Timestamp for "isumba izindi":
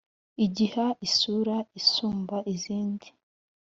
1.79-3.07